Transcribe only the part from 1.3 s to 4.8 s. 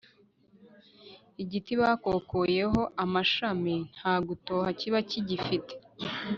igiti bakokoyeho amashami nta gutoha